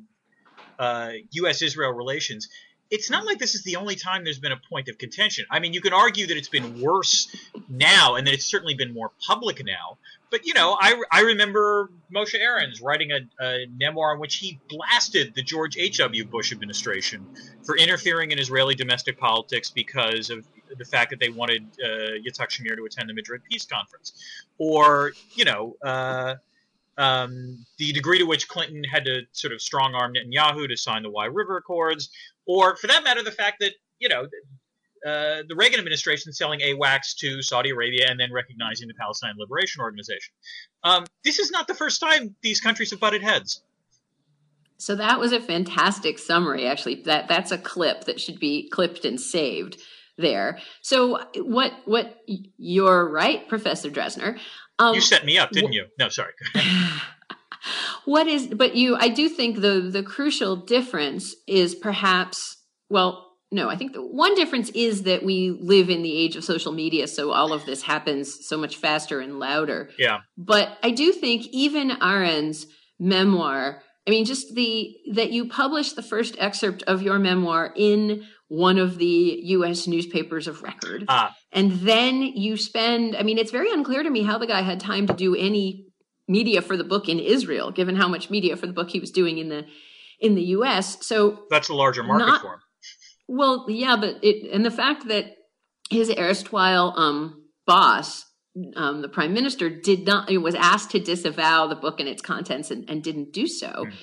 [0.78, 1.62] uh, U.S.
[1.62, 2.48] Israel relations,
[2.92, 5.46] it's not like this is the only time there's been a point of contention.
[5.50, 7.34] I mean, you can argue that it's been worse
[7.70, 9.98] now and that it's certainly been more public now.
[10.30, 14.60] But, you know, I, I remember Moshe Arens writing a, a memoir in which he
[14.70, 16.26] blasted the George H.W.
[16.26, 17.26] Bush administration
[17.64, 20.46] for interfering in Israeli domestic politics because of
[20.78, 24.14] the fact that they wanted uh, Yitzhak Shamir to attend the Madrid Peace Conference.
[24.58, 26.36] Or, you know, uh,
[26.98, 31.04] um, the degree to which Clinton had to sort of strong arm Netanyahu to sign
[31.04, 32.10] the Wye River Accords,
[32.46, 34.28] or for that matter, the fact that you know
[35.06, 39.82] uh, the Reagan administration selling AWACS to Saudi Arabia and then recognizing the Palestine Liberation
[39.82, 40.34] Organization.
[40.84, 43.64] Um, this is not the first time these countries have butted heads.
[44.78, 46.68] So that was a fantastic summary.
[46.68, 49.78] Actually, that that's a clip that should be clipped and saved
[50.18, 50.60] there.
[50.82, 52.18] So what what
[52.58, 54.40] you're right, Professor Drezner.
[54.80, 55.86] Um, you set me up, didn't you?
[56.00, 56.34] No, sorry.
[58.06, 62.58] what is but you i do think the the crucial difference is perhaps
[62.90, 66.44] well no, I think the one difference is that we live in the age of
[66.46, 69.90] social media, so all of this happens so much faster and louder.
[70.00, 70.20] Yeah.
[70.38, 72.66] But I do think even Oren's
[72.98, 78.24] memoir, I mean, just the that you publish the first excerpt of your memoir in
[78.48, 79.86] one of the U.S.
[79.86, 81.36] newspapers of record, Ah.
[81.52, 83.18] and then you spend.
[83.18, 85.91] I mean, it's very unclear to me how the guy had time to do any
[86.32, 89.12] media for the book in Israel, given how much media for the book he was
[89.12, 89.66] doing in the
[90.20, 91.06] in the U.S.
[91.06, 92.60] So That's a larger market Not- for him.
[93.28, 95.26] well, yeah, but it and the fact that
[95.90, 98.26] his erstwhile um, boss,
[98.76, 102.72] um, the prime minister, did not was asked to disavow the book and its contents
[102.72, 103.86] and, and didn't do so.
[103.86, 103.94] Mm.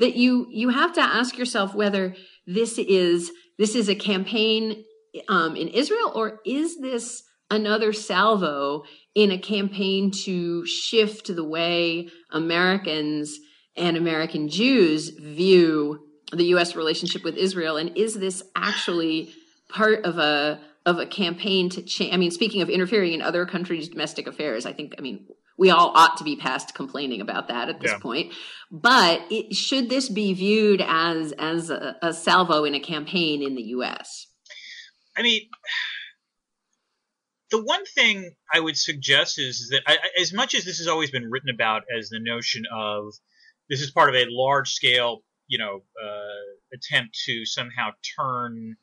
[0.00, 2.16] That you you have to ask yourself whether
[2.46, 4.84] this is this is a campaign
[5.28, 12.08] um, in Israel or is this another salvo in a campaign to shift the way
[12.30, 13.38] Americans
[13.76, 16.00] and American Jews view
[16.32, 16.74] the U.S.
[16.74, 19.32] relationship with Israel, and is this actually
[19.68, 22.12] part of a of a campaign to change?
[22.12, 25.70] I mean, speaking of interfering in other countries' domestic affairs, I think I mean we
[25.70, 27.98] all ought to be past complaining about that at this Yeah.
[27.98, 28.32] point.
[28.72, 33.54] But it, should this be viewed as as a, a salvo in a campaign in
[33.54, 34.26] the U.S.?
[35.16, 35.42] I mean,
[37.50, 41.10] the one thing I would suggest is that, I, as much as this has always
[41.10, 43.12] been written about as the notion of
[43.68, 48.76] this is part of a large scale, you know, uh, attempt to somehow turn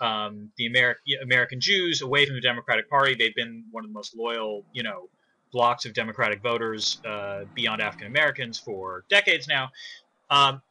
[0.00, 3.14] um, the Ameri- American Jews away from the Democratic Party.
[3.14, 5.08] They've been one of the most loyal, you know,
[5.52, 9.64] blocks of Democratic voters uh, beyond African Americans for decades now.
[10.30, 10.62] Um,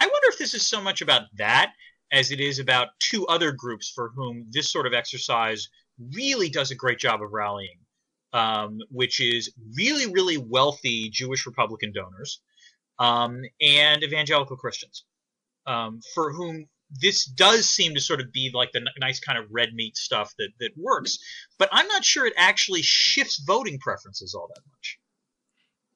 [0.00, 1.72] I wonder if this is so much about that
[2.12, 5.68] as it is about two other groups for whom this sort of exercise
[5.98, 7.78] really does a great job of rallying,
[8.32, 12.40] um, which is really, really wealthy Jewish Republican donors
[12.98, 15.04] um, and evangelical Christians,
[15.66, 19.38] um, for whom this does seem to sort of be like the n- nice kind
[19.38, 21.18] of red meat stuff that, that works.
[21.58, 24.98] But I'm not sure it actually shifts voting preferences all that much.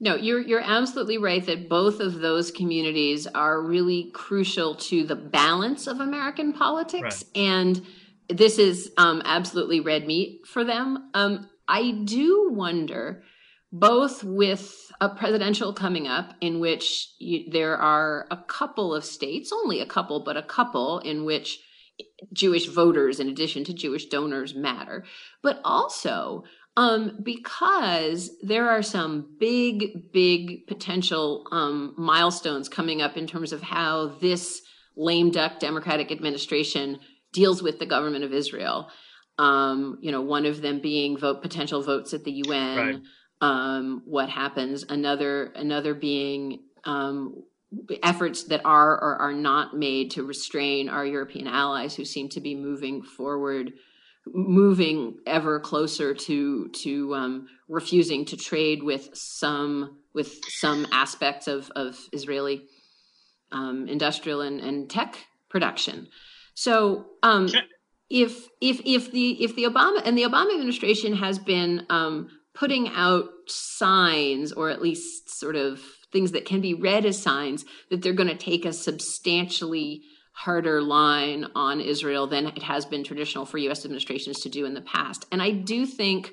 [0.01, 5.17] No, you're you're absolutely right that both of those communities are really crucial to the
[5.17, 7.85] balance of American politics, and
[8.29, 11.11] this is um, absolutely red meat for them.
[11.15, 13.23] Um, I do wonder,
[13.73, 19.53] both with a presidential coming up, in which you, there are a couple of states,
[19.53, 21.61] only a couple, but a couple in which
[22.33, 25.05] Jewish voters, in addition to Jewish donors, matter,
[25.43, 26.45] but also
[26.77, 33.63] um, because there are some big, big potential um, milestones coming up in terms of
[33.63, 34.63] how this
[34.97, 37.01] lame duck Democratic administration
[37.33, 38.89] deals with the government of Israel.
[39.39, 42.77] Um, you know, one of them being vote potential votes at the UN.
[42.77, 42.97] Right.
[43.41, 44.85] Um, what happens?
[44.89, 47.45] Another, another being um,
[48.03, 52.41] efforts that are or are not made to restrain our European allies who seem to
[52.41, 53.73] be moving forward
[54.35, 61.71] moving ever closer to to um, refusing to trade with some with some aspects of
[61.77, 62.67] of Israeli
[63.53, 65.17] um, industrial and, and tech
[65.49, 66.09] production.
[66.59, 67.49] So um,
[68.11, 72.89] if if if the if the Obama and the Obama administration has been um, putting
[72.89, 75.81] out signs or at least sort of
[76.13, 80.83] things that can be read as signs that they're going to take a substantially harder
[80.83, 84.81] line on Israel than it has been traditional for US administrations to do in the
[84.81, 85.27] past.
[85.31, 86.33] And I do think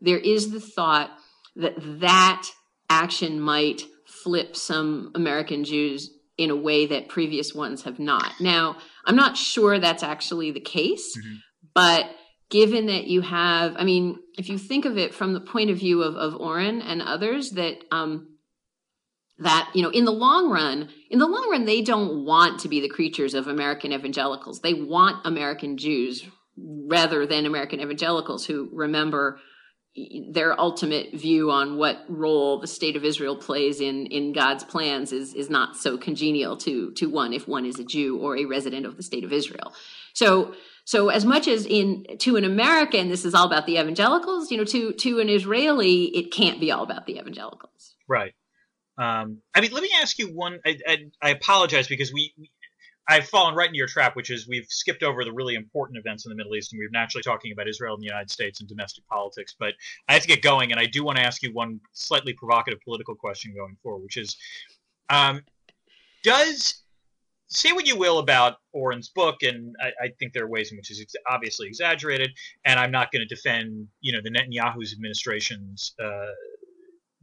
[0.00, 1.10] there is the thought
[1.54, 2.48] that that
[2.88, 8.32] action might flip some American Jews in a way that previous ones have not.
[8.40, 11.38] Now, I'm not sure that's actually the case, Mhm.
[11.74, 12.10] but
[12.50, 15.78] given that you have, I mean, if you think of it from the point of
[15.78, 18.36] view of, of Oren and others, that um,
[19.38, 22.68] that you know in the long run in the long run they don't want to
[22.68, 26.24] be the creatures of american evangelicals they want american jews
[26.56, 29.38] rather than american evangelicals who remember
[30.28, 35.12] their ultimate view on what role the state of israel plays in in god's plans
[35.12, 38.44] is is not so congenial to to one if one is a jew or a
[38.44, 39.72] resident of the state of israel
[40.12, 40.54] so
[40.84, 44.56] so as much as in to an american this is all about the evangelicals you
[44.56, 48.34] know to to an israeli it can't be all about the evangelicals Right.
[48.98, 50.58] Um, I mean, let me ask you one.
[50.64, 52.50] I, I, I apologize because we, we,
[53.08, 56.24] I've fallen right into your trap, which is we've skipped over the really important events
[56.24, 58.68] in the Middle East, and we're naturally talking about Israel and the United States and
[58.68, 59.54] domestic politics.
[59.58, 59.74] But
[60.08, 62.80] I have to get going, and I do want to ask you one slightly provocative
[62.80, 64.36] political question going forward, which is,
[65.08, 65.42] um,
[66.24, 66.82] does
[67.48, 70.76] say what you will about Oren's book, and I, I think there are ways in
[70.76, 72.30] which it's obviously exaggerated,
[72.64, 76.32] and I'm not going to defend, you know, the Netanyahu's administration's uh,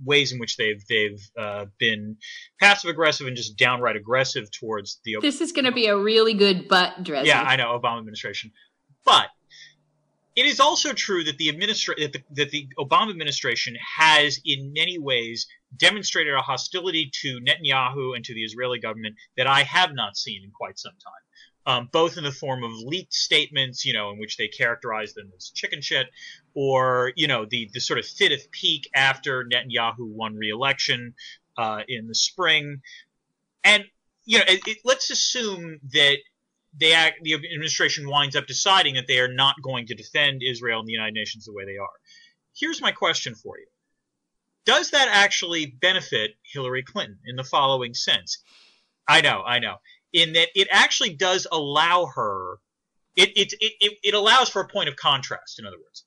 [0.04, 2.18] ways in which they've they've uh, been
[2.60, 5.18] passive aggressive and just downright aggressive towards the.
[5.22, 7.28] This is going to be a really good butt dressing.
[7.28, 8.52] Yeah, I know Obama administration,
[9.06, 9.28] but
[10.36, 14.74] it is also true that the administra- that the, that the Obama administration has, in
[14.74, 19.94] many ways, demonstrated a hostility to Netanyahu and to the Israeli government that I have
[19.94, 21.14] not seen in quite some time.
[21.66, 25.32] Um, both in the form of leaked statements, you know, in which they characterize them
[25.38, 26.08] as chicken shit,
[26.54, 31.14] or you know, the the sort of fifth peak after Netanyahu won re-election
[31.58, 32.82] uh, in the spring,
[33.64, 33.86] and
[34.26, 36.18] you know, it, it, let's assume that
[36.80, 40.80] they act, the administration winds up deciding that they are not going to defend Israel
[40.80, 41.88] and the United Nations the way they are.
[42.56, 43.68] Here's my question for you.
[44.66, 48.40] Does that actually benefit Hillary Clinton in the following sense?
[49.08, 49.76] I know, I know.
[50.14, 52.60] In that it actually does allow her,
[53.16, 56.04] it, it, it, it allows for a point of contrast, in other words.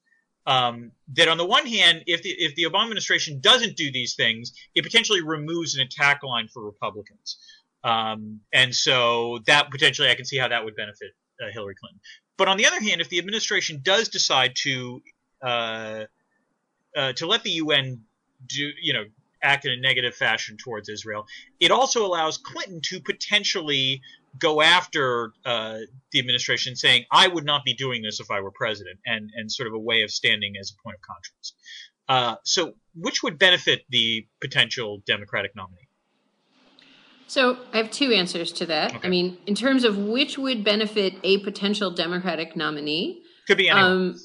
[0.46, 4.14] Um, that on the one hand, if the, if the Obama administration doesn't do these
[4.14, 7.38] things, it potentially removes an attack line for Republicans.
[7.82, 11.11] Um, and so that potentially, I can see how that would benefit
[11.42, 12.00] uh, Hillary Clinton.
[12.36, 15.02] But on the other hand, if the administration does decide to
[15.42, 16.04] uh,
[16.96, 18.00] uh, to let the UN
[18.46, 19.04] do, you know,
[19.47, 21.26] act in a negative fashion towards Israel,
[21.61, 24.03] it also allows Clinton to potentially
[24.38, 25.78] go after uh,
[26.12, 29.51] the administration, saying, "I would not be doing this if I were president," and and
[29.51, 31.55] sort of a way of standing as a point of contrast.
[32.09, 35.88] Uh, so, which would benefit the potential Democratic nominee?
[37.26, 38.94] So I have two answers to that.
[38.94, 39.07] Okay.
[39.07, 43.90] I mean, in terms of which would benefit a potential Democratic nominee, could be anyone.
[43.90, 44.20] Um,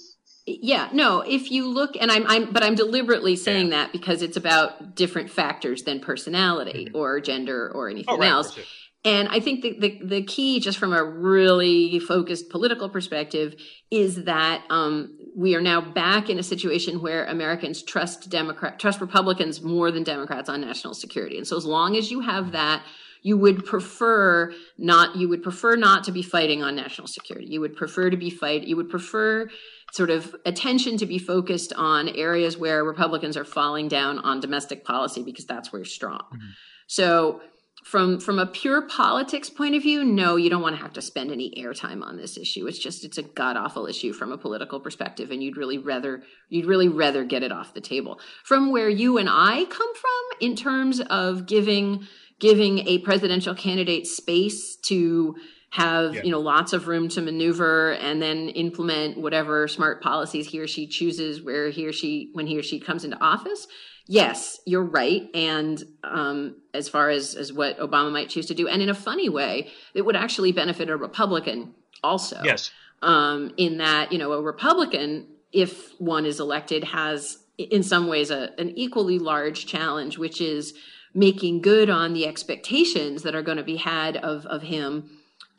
[0.45, 1.21] yeah, no.
[1.21, 3.83] If you look, and I'm, I'm, but I'm deliberately saying yeah.
[3.83, 6.97] that because it's about different factors than personality mm-hmm.
[6.97, 8.57] or gender or anything oh, right, else.
[9.03, 13.55] And I think the, the, the key, just from a really focused political perspective,
[13.89, 19.01] is that um, we are now back in a situation where Americans trust Democrat trust
[19.01, 21.37] Republicans more than Democrats on national security.
[21.37, 22.83] And so, as long as you have that,
[23.23, 27.47] you would prefer not you would prefer not to be fighting on national security.
[27.47, 28.63] You would prefer to be fight.
[28.63, 29.49] You would prefer
[29.91, 34.85] sort of attention to be focused on areas where Republicans are falling down on domestic
[34.85, 36.21] policy because that's where you're strong.
[36.33, 36.49] Mm-hmm.
[36.87, 37.41] So
[37.83, 41.01] from from a pure politics point of view no you don't want to have to
[41.01, 44.37] spend any airtime on this issue it's just it's a god awful issue from a
[44.37, 48.71] political perspective and you'd really rather you'd really rather get it off the table from
[48.71, 52.05] where you and i come from in terms of giving
[52.39, 55.35] giving a presidential candidate space to
[55.71, 56.21] have yeah.
[56.23, 60.67] you know lots of room to maneuver and then implement whatever smart policies he or
[60.67, 63.67] she chooses where he or she when he or she comes into office
[64.11, 65.29] yes, you're right.
[65.33, 68.93] And um, as far as as what Obama might choose to do, and in a
[68.93, 72.41] funny way, it would actually benefit a Republican also.
[72.43, 72.71] Yes.
[73.01, 78.29] Um, in that you know a Republican, if one is elected, has in some ways
[78.29, 80.73] a, an equally large challenge, which is
[81.13, 85.09] making good on the expectations that are going to be had of of him.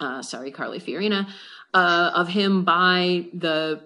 [0.03, 1.28] Uh, sorry, Carly Fiorina,
[1.74, 3.80] uh, of him by the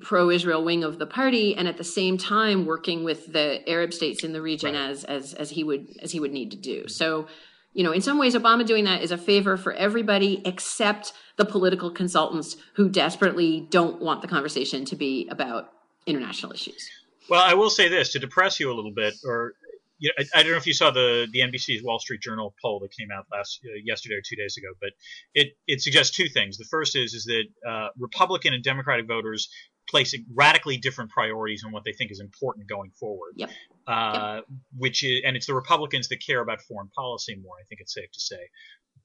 [0.00, 4.24] pro-Israel wing of the party, and at the same time working with the Arab states
[4.24, 4.90] in the region right.
[4.90, 6.88] as as as he would as he would need to do.
[6.88, 7.28] So,
[7.72, 11.44] you know, in some ways, Obama doing that is a favor for everybody except the
[11.44, 15.72] political consultants who desperately don't want the conversation to be about
[16.06, 16.90] international issues.
[17.28, 19.54] Well, I will say this to depress you a little bit, or
[20.00, 22.54] you know, I, I, don't know if you saw the the NBC's Wall Street Journal
[22.60, 24.90] poll that came out last uh, yesterday or two days ago, but
[25.34, 26.56] it it suggests two things.
[26.56, 29.48] The first is is that uh, Republican and Democratic voters
[29.88, 33.32] place radically different priorities on what they think is important going forward.
[33.36, 33.50] Yep.
[33.86, 34.44] Uh, yep.
[34.76, 37.54] Which is, and it's the Republicans that care about foreign policy more.
[37.60, 38.48] I think it's safe to say.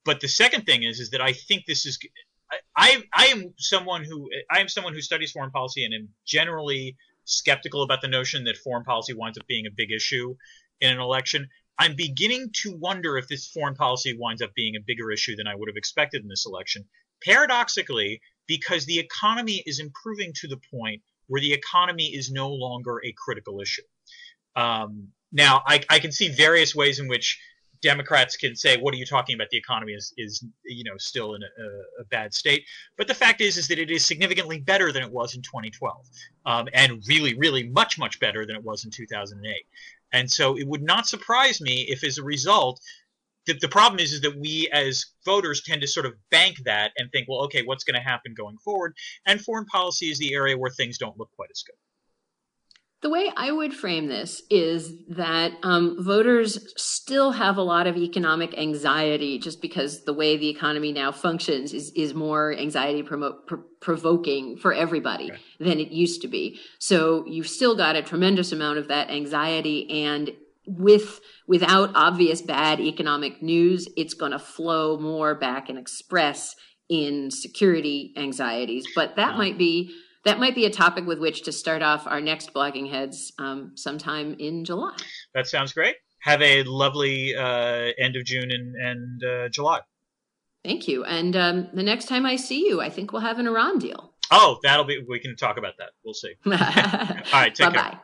[0.05, 1.99] But the second thing is, is that I think this is.
[2.77, 6.95] I, I am someone who I am someone who studies foreign policy and am generally
[7.25, 10.35] skeptical about the notion that foreign policy winds up being a big issue
[10.81, 11.47] in an election.
[11.77, 15.47] I'm beginning to wonder if this foreign policy winds up being a bigger issue than
[15.47, 16.85] I would have expected in this election.
[17.23, 23.01] Paradoxically, because the economy is improving to the point where the economy is no longer
[23.03, 23.81] a critical issue.
[24.55, 27.39] Um, now, I, I, can see various ways in which
[27.81, 29.49] Democrats can say, "What are you talking about?
[29.49, 32.63] The economy is, is you know, still in a, a bad state."
[32.97, 36.05] But the fact is, is that it is significantly better than it was in 2012,
[36.45, 39.53] um, and really, really much, much better than it was in 2008.
[40.13, 42.79] And so, it would not surprise me if, as a result,
[43.45, 46.91] the, the problem is is that we as voters tend to sort of bank that
[46.97, 48.95] and think, well, okay, what's going to happen going forward?
[49.25, 51.75] And foreign policy is the area where things don't look quite as good.
[53.01, 57.97] The way I would frame this is that um, voters still have a lot of
[57.97, 63.47] economic anxiety just because the way the economy now functions is, is more anxiety promote,
[63.47, 66.59] pr- provoking for everybody than it used to be.
[66.79, 70.31] So you've still got a tremendous amount of that anxiety and
[70.67, 76.55] with without obvious bad economic news, it's going to flow more back and express
[76.89, 78.85] in security anxieties.
[78.95, 79.93] But that might be
[80.25, 83.71] that might be a topic with which to start off our next blogging heads um,
[83.75, 84.95] sometime in July.
[85.33, 85.95] That sounds great.
[86.23, 89.81] Have a lovely uh, end of June and, and uh, July.
[90.63, 91.03] Thank you.
[91.03, 94.13] And um, the next time I see you, I think we'll have an Iran deal.
[94.31, 95.05] Oh, that'll be.
[95.07, 95.91] We can talk about that.
[96.03, 96.33] We'll see.
[96.45, 97.53] All right.
[97.53, 97.89] Take Bye-bye.
[97.89, 97.99] care.